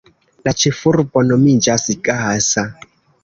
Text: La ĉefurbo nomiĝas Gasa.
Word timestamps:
La 0.47 0.53
ĉefurbo 0.61 1.23
nomiĝas 1.31 1.85
Gasa. 2.09 2.65